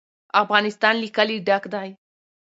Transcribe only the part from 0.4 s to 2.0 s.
افغانستان له کلي ډک دی.